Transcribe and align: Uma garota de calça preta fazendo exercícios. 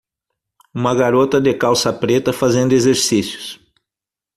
Uma 0.73 0.95
garota 0.95 1.39
de 1.39 1.53
calça 1.53 1.93
preta 1.93 2.33
fazendo 2.33 2.73
exercícios. 2.73 3.59